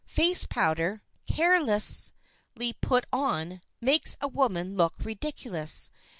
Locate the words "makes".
3.79-4.17